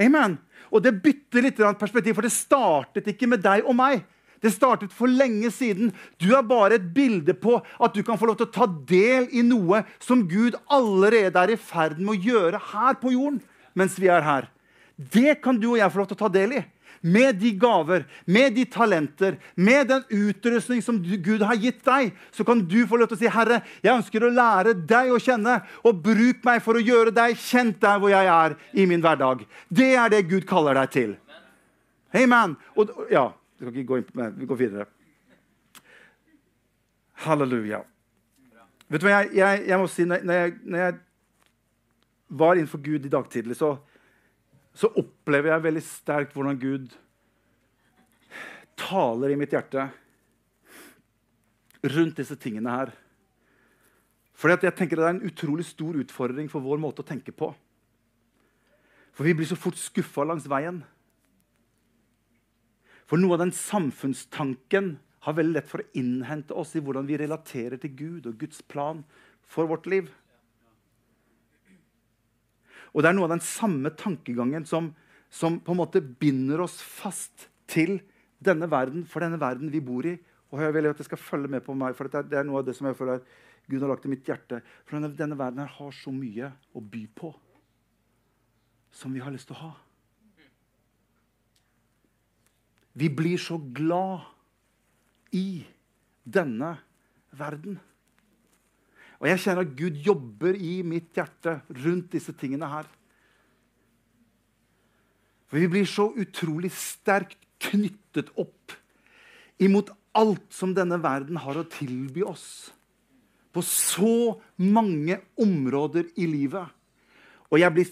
[0.00, 0.40] Amen.
[0.74, 4.02] Og det bytter litt perspektiv, for det startet ikke med deg og meg.
[4.40, 5.92] Det startet for lenge siden.
[6.20, 9.28] Du er bare et bilde på at du kan få lov til å ta del
[9.36, 13.42] i noe som Gud allerede er i ferd med å gjøre her på jorden
[13.78, 14.48] mens vi er her.
[14.96, 16.62] Det kan du og jeg få lov til å ta del i.
[17.00, 22.44] Med de gaver, med de talenter, med den utrustning som Gud har gitt deg, så
[22.44, 25.62] kan du få lov til å si, 'Herre, jeg ønsker å lære deg å kjenne',
[25.84, 29.46] og bruk meg for å gjøre deg kjent der hvor jeg er i min hverdag.
[29.72, 31.16] Det er det Gud kaller deg til.
[32.12, 32.56] Amen.
[32.76, 34.28] Og, ja, vi skal ikke gå inn på det.
[34.40, 34.86] Vi går videre.
[37.26, 37.82] Halleluja.
[38.88, 40.98] Vet du hva, jeg, jeg, jeg må si, når jeg, når jeg,
[42.30, 43.74] var innenfor Gud i dag tidlig, så,
[44.72, 46.92] så opplever jeg veldig sterkt hvordan Gud
[48.78, 49.88] taler i mitt hjerte
[51.90, 52.92] rundt disse tingene her.
[54.40, 57.50] Fordi jeg tenker Det er en utrolig stor utfordring for vår måte å tenke på.
[59.12, 60.80] For vi blir så fort skuffa langs veien.
[63.10, 64.92] For noe av den samfunnstanken
[65.26, 68.62] har veldig lett for å innhente oss i hvordan vi relaterer til Gud og Guds
[68.62, 69.02] plan
[69.42, 70.12] for vårt liv.
[72.94, 74.92] Og det er noe av den samme tankegangen som,
[75.26, 77.98] som på en måte binder oss fast til
[78.38, 80.14] denne verden, for denne verden vi bor i.
[80.54, 82.70] Og jeg vil at det skal følge med på meg, for det er noe av
[82.70, 83.26] det som jeg føler
[83.70, 84.62] Gud har lagt i mitt hjerte.
[84.86, 87.34] For denne, denne verden her har så mye å by på
[88.94, 89.76] som vi har lyst til å ha.
[92.92, 94.26] Vi blir så glad
[95.36, 95.62] i
[96.24, 96.74] denne
[97.36, 97.78] verden.
[99.20, 102.88] Og jeg kjenner at Gud jobber i mitt hjerte rundt disse tingene her.
[105.50, 108.74] For vi blir så utrolig sterkt knyttet opp
[109.60, 112.70] imot alt som denne verden har å tilby oss.
[113.52, 116.70] På så mange områder i livet.
[117.50, 117.90] Og jeg blir,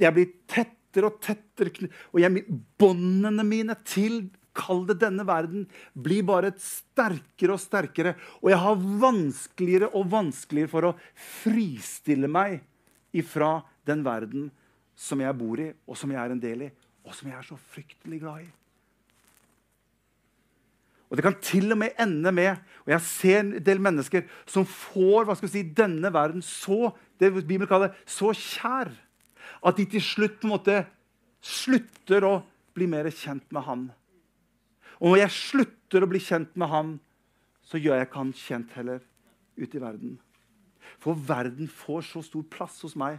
[0.00, 0.32] jeg blir
[0.94, 2.44] tettere og tettere Og jeg,
[2.78, 8.14] båndene mine til kall det denne verden, blir bare sterkere og sterkere.
[8.42, 10.96] Og jeg har vanskeligere og vanskeligere for å
[11.42, 12.60] fristille meg
[13.14, 14.50] ifra den verden
[14.94, 17.48] som jeg bor i, og som jeg er en del i, og som jeg er
[17.48, 18.52] så fryktelig glad i.
[21.10, 24.64] Og Det kan til og med ende med og Jeg ser en del mennesker som
[24.66, 28.90] får hva skal vi si, denne verden så det Bibelen kaller så kjær
[29.64, 30.78] at de til slutt på en måte
[31.44, 32.34] slutter å
[32.76, 33.84] bli mer kjent med Han.
[35.00, 36.94] Og når jeg slutter å bli kjent med han,
[37.64, 39.02] så gjør jeg ikke han kjent heller
[39.56, 40.18] ute i verden.
[41.02, 43.18] For verden får så stor plass hos meg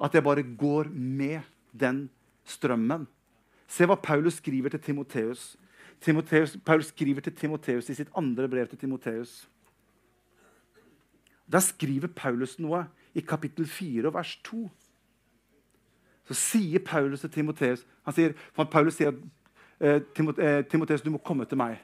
[0.00, 2.06] at jeg bare går med den
[2.48, 3.06] strømmen.
[3.68, 5.54] Se hva Paulus skriver til Timoteus.
[6.64, 9.44] Paulus skriver til Timoteus i sitt andre brev til Timoteus.
[11.48, 14.64] Der skriver Paulus noe i kapittel 4 vers 2.
[16.28, 19.22] Så sier Paulus til Timoteus han sier, for Paulus sier at
[19.80, 20.00] Eh,
[20.38, 21.80] eh, Timoteus, du må komme til meg.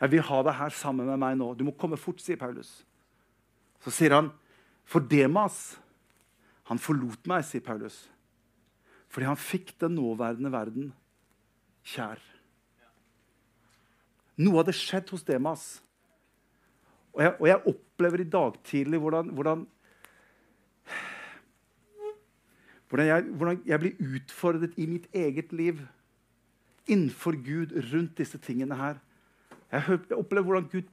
[0.00, 1.54] Jeg vil ha deg her sammen med meg nå.
[1.56, 2.84] Du må komme fort, sier Paulus.
[3.84, 4.28] Så sier han,
[4.86, 5.78] for Demas,
[6.68, 8.04] han forlot meg, sier Paulus.
[9.08, 10.92] Fordi han fikk den nåværende verden
[11.86, 12.20] kjær.
[14.36, 15.64] Noe hadde skjedd hos Demas.
[17.16, 19.62] Og jeg, og jeg opplever i dag tidlig hvordan, hvordan,
[22.88, 25.80] hvordan, jeg, hvordan jeg blir utfordret i mitt eget liv
[26.86, 29.00] innenfor Gud rundt disse tingene her.
[29.72, 30.90] Jeg, opplever hvordan Gud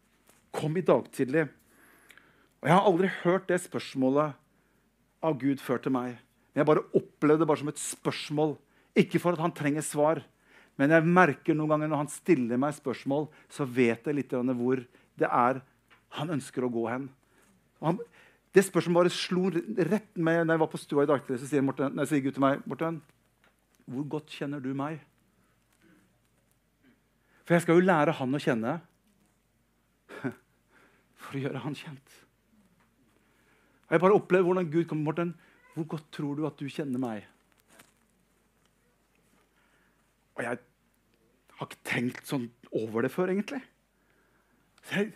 [0.53, 1.47] kom i dag tidlig.
[2.61, 4.33] Og Jeg har aldri hørt det spørsmålet
[5.23, 6.17] av Gud før til meg.
[6.53, 8.55] Men jeg bare opplevde det bare som et spørsmål.
[8.97, 10.21] Ikke for at han trenger svar,
[10.77, 14.81] men jeg merker noen ganger når han stiller meg spørsmål, så vet jeg litt hvor
[15.17, 15.61] det er
[16.17, 17.07] han ønsker å gå hen.
[17.83, 17.99] Han,
[18.53, 19.49] det spørsmålet bare slo
[19.89, 21.25] rett med når jeg var på stua i dag.
[21.25, 23.01] Så sier, Morten, nei, sier Gud til meg, 'Morten,
[23.89, 25.01] hvor godt kjenner du meg?'
[27.43, 28.73] For jeg skal jo lære han å kjenne
[31.23, 32.19] for å gjøre han kjent.
[33.89, 35.33] Og Jeg bare opplever hvordan Gud kommer Morten,
[35.73, 37.25] Hvor godt tror du at du kjenner meg?
[40.37, 40.59] Og jeg
[41.57, 43.61] har ikke tenkt sånn over det før, egentlig.
[44.85, 45.07] Så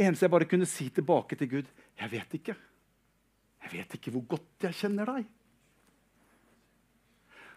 [0.00, 2.56] eneste jeg bare kunne si tilbake til Gud Jeg vet ikke.
[3.60, 5.26] Jeg vet ikke hvor godt jeg kjenner deg.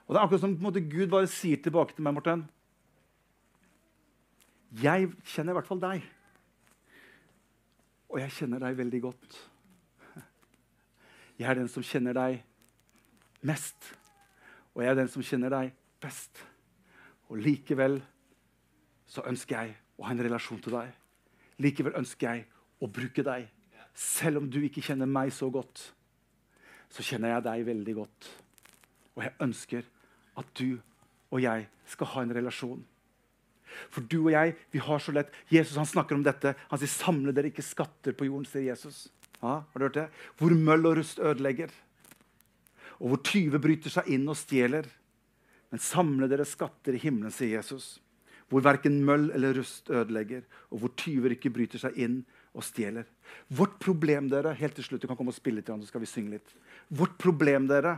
[0.04, 2.44] Og det er akkurat som måte, Gud bare sier tilbake til meg, Morten
[4.82, 6.06] jeg kjenner i hvert fall deg.
[8.10, 9.36] Og jeg kjenner deg veldig godt.
[11.38, 12.40] Jeg er den som kjenner deg
[13.46, 13.92] mest.
[14.74, 16.42] Og jeg er den som kjenner deg best.
[17.30, 18.00] Og likevel
[19.10, 20.94] så ønsker jeg å ha en relasjon til deg.
[21.62, 22.48] Likevel ønsker jeg
[22.82, 23.46] å bruke deg.
[23.94, 25.92] Selv om du ikke kjenner meg så godt,
[26.94, 28.30] så kjenner jeg deg veldig godt.
[29.14, 29.86] Og jeg ønsker
[30.42, 30.80] at du
[31.34, 32.82] og jeg skal ha en relasjon.
[33.90, 36.54] For du og jeg vi har så lett Jesus han snakker om dette.
[36.70, 39.10] Han sier 'samle dere ikke skatter på jorden', sier Jesus.
[39.42, 40.10] Ja, har du hørt det?
[40.38, 41.70] Hvor møll og rust ødelegger.
[43.00, 44.86] Og hvor tyve bryter seg inn og stjeler.
[45.72, 48.00] Men samle dere skatter i himmelen, sier Jesus.
[48.48, 52.20] Hvor verken møll eller rust ødelegger, og hvor tyver ikke bryter seg inn
[52.54, 53.06] og stjeler.
[53.50, 56.10] Vårt problem, dere, helt til slutt, du kan komme og spille litt, så skal vi
[56.10, 56.56] synge litt.
[56.94, 57.98] Vårt problem, dere,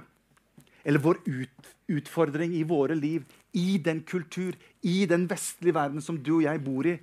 [0.85, 3.25] eller vår ut, utfordring i våre liv,
[3.57, 6.97] i den kultur, i den vestlige verden som du og jeg bor i,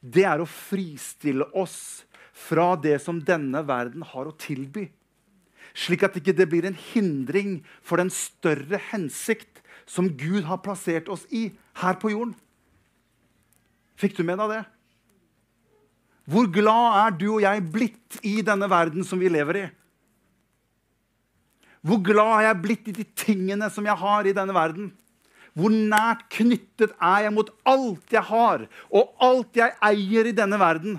[0.00, 4.88] det er å fristille oss fra det som denne verden har å tilby.
[5.76, 7.52] Slik at ikke det ikke blir en hindring
[7.84, 11.50] for den større hensikt som Gud har plassert oss i
[11.82, 12.34] her på jorden.
[14.00, 14.62] Fikk du med deg det?
[16.26, 19.66] Hvor glad er du og jeg blitt i denne verden som vi lever i?
[21.86, 24.90] Hvor glad er jeg blitt i de tingene som jeg har i denne verden?
[25.56, 30.58] Hvor nært knyttet er jeg mot alt jeg har, og alt jeg eier i denne
[30.60, 30.98] verden?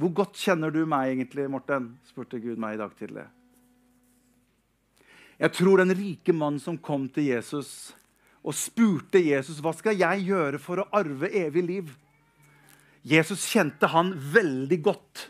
[0.00, 1.90] Hvor godt kjenner du meg egentlig, Morten?
[2.08, 3.26] spurte Gud meg i dag tidlig.
[5.40, 7.90] Jeg tror den rike mannen som kom til Jesus
[8.40, 11.90] og spurte Jesus hva skal jeg gjøre for å arve evig liv.
[13.06, 15.26] Jesus kjente han veldig godt.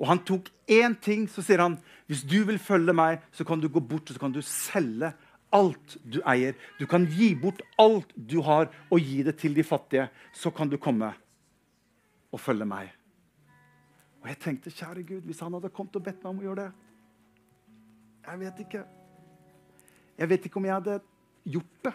[0.00, 1.78] Og han tok én ting, så sier han
[2.10, 5.12] hvis du vil følge meg, så kan du gå bort og så kan du selge
[5.54, 6.56] alt du eier.
[6.78, 10.08] Du kan gi bort alt du har, og gi det til de fattige.
[10.32, 11.12] Så kan du komme
[12.30, 12.90] og følge meg.
[14.20, 16.64] Og jeg tenkte, kjære Gud, hvis han hadde kommet og bedt meg om å gjøre
[16.64, 16.70] det
[18.26, 18.82] Jeg vet ikke.
[20.18, 20.98] Jeg vet ikke om jeg hadde
[21.48, 21.94] gjort det.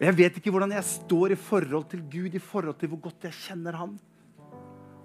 [0.00, 3.26] Jeg vet ikke hvordan jeg står i forhold til Gud, i forhold til hvor godt
[3.28, 3.98] jeg kjenner Han.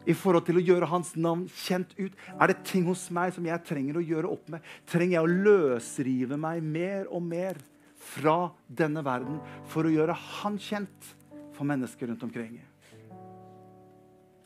[0.08, 2.14] I forhold til å gjøre Hans navn kjent ut.
[2.39, 4.64] Er det ting hos meg som jeg trenger å gjøre opp med?
[4.88, 7.60] Trenger jeg å løsrive meg mer og mer
[8.06, 8.38] fra
[8.70, 9.41] denne verden
[9.72, 11.12] for å gjøre Han kjent
[11.58, 12.56] for mennesker rundt omkring?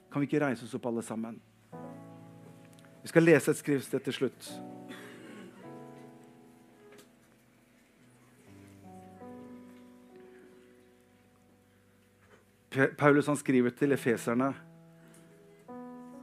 [0.09, 1.37] Kan vi ikke reise oss opp, alle sammen?
[3.03, 4.49] Vi skal lese et skriftsted til slutt.
[12.69, 14.51] Paulus han skriver til efeserne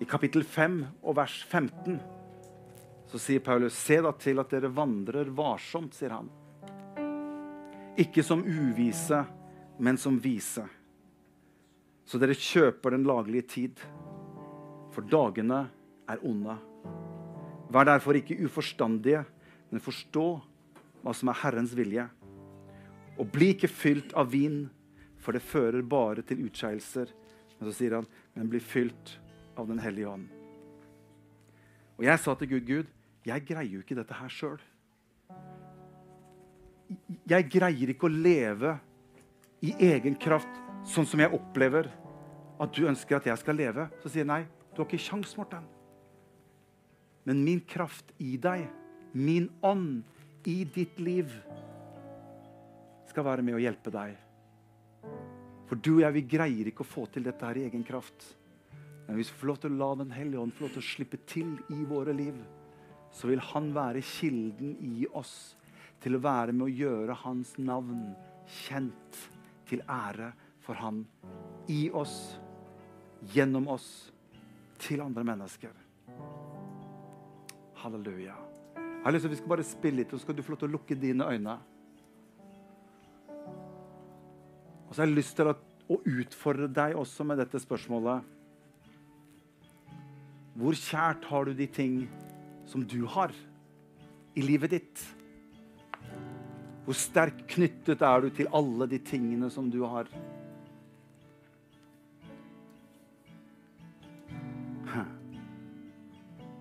[0.00, 1.96] i kapittel 5 og vers 15.
[3.06, 6.28] Så sier Paulus, se da til at dere vandrer varsomt, sier han.
[7.98, 9.22] Ikke som uvise,
[9.78, 10.64] men som vise.
[12.06, 13.82] Så dere kjøper den laglige tid.
[14.94, 15.64] For dagene
[16.06, 16.54] er onde.
[17.72, 19.24] Vær derfor ikke uforstandige,
[19.72, 20.26] men forstå
[21.02, 22.06] hva som er Herrens vilje.
[23.16, 24.66] Og bli ikke fylt av vin
[25.26, 27.10] for det fører bare til utskeielser.
[27.56, 28.06] Men så sier han,
[28.36, 29.16] men blir fylt
[29.58, 30.28] av Den hellige ånd.
[31.96, 32.90] Og jeg sa til Gud, Gud,
[33.26, 34.60] jeg greier jo ikke dette her sjøl.
[37.26, 38.76] Jeg greier ikke å leve
[39.64, 41.88] i egen kraft sånn som jeg opplever
[42.62, 43.88] at du ønsker at jeg skal leve.
[44.04, 45.64] Så sier jeg nei, du har ikke kjangs, Morten.
[47.26, 48.68] Men min kraft i deg,
[49.16, 50.04] min ånd
[50.46, 51.32] i ditt liv,
[53.10, 54.14] skal være med å hjelpe deg
[55.66, 58.28] for du og jeg, vi greier ikke å få til dette her i egen kraft.
[59.06, 60.90] Men hvis vi får lov til å la Den hellige ånd få lov til å
[60.90, 62.38] slippe til i våre liv,
[63.14, 65.56] så vil han være kilden i oss
[66.02, 68.10] til å være med å gjøre hans navn
[68.66, 69.20] kjent
[69.66, 70.32] til ære
[70.66, 71.04] for han
[71.70, 72.36] i oss,
[73.32, 74.10] gjennom oss,
[74.82, 75.72] til andre mennesker.
[77.80, 78.34] Halleluja.
[78.76, 80.52] Jeg har lyst til at Vi skal bare spille litt, og så skal du få
[80.52, 81.56] lov til å lukke dine øyne.
[84.86, 85.56] Og så har jeg lyst til å,
[85.90, 88.32] å utfordre deg også med dette spørsmålet.
[90.56, 91.98] Hvor kjært har du de ting
[92.70, 93.34] som du har
[94.36, 95.04] i livet ditt?
[96.86, 100.08] Hvor sterkt knyttet er du til alle de tingene som du har?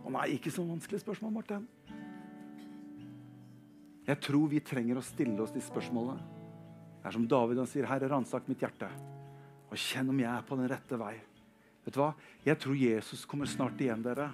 [0.05, 1.63] Å nei, ikke så vanskelig spørsmål, Martin.
[4.05, 6.34] Jeg tror vi trenger å stille oss de spørsmålene.
[7.05, 8.87] Det er som David han sier, 'Herre, ransak mitt hjerte',
[9.69, 11.13] og kjenn om jeg er på den rette vei.
[11.85, 12.15] Vet du hva?
[12.43, 14.31] Jeg tror Jesus kommer snart igjen, dere.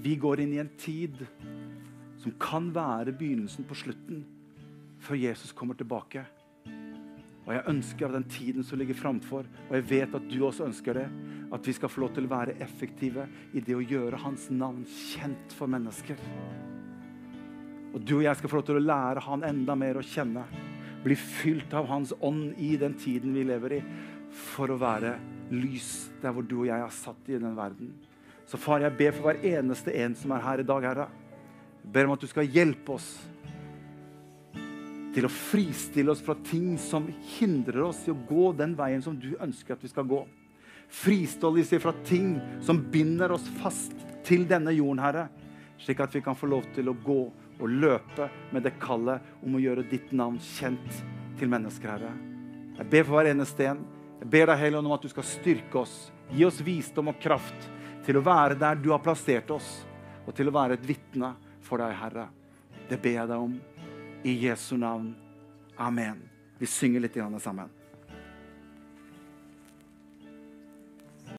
[0.00, 1.20] Vi går inn i en tid
[2.16, 4.24] som kan være begynnelsen på slutten,
[5.04, 6.24] før Jesus kommer tilbake.
[7.44, 10.64] Og jeg ønsker av den tiden som ligger framfor, og jeg vet at du også
[10.64, 11.06] ønsker det,
[11.52, 14.86] at vi skal få lov til å være effektive i det å gjøre hans navn
[14.88, 16.16] kjent for mennesker.
[17.92, 20.48] Og du og jeg skal få lov til å lære han enda mer å kjenne
[21.02, 23.82] bli fylt av Hans ånd i den tiden vi lever i,
[24.32, 25.16] for å være
[25.52, 27.92] lys der hvor du og jeg er satt i den verden.
[28.46, 31.08] Så far, jeg ber for hver eneste en som er her i dag, Herre.
[31.82, 33.10] Jeg ber om at du skal hjelpe oss
[35.12, 39.18] til å fristille oss fra ting som hindrer oss i å gå den veien som
[39.18, 40.22] du ønsker at vi skal gå.
[40.92, 42.34] Fristille oss fra ting
[42.64, 43.96] som binder oss fast
[44.26, 45.26] til denne jorden, Herre,
[45.82, 47.20] slik at vi kan få lov til å gå
[47.60, 51.02] og løpe med det kallet om å gjøre ditt navn kjent
[51.38, 52.12] til mennesker, Herre.
[52.78, 53.82] Jeg ber for hver eneste en.
[54.22, 55.96] Jeg ber deg, Helligånd, om at du skal styrke oss.
[56.32, 57.68] Gi oss visdom og kraft
[58.06, 59.82] til å være der du har plassert oss,
[60.26, 62.28] og til å være et vitne for deg, Herre.
[62.88, 63.58] Det ber jeg deg om.
[64.22, 65.12] I Jesu navn.
[65.76, 66.22] Amen.
[66.58, 67.81] Vi synger litt sammen.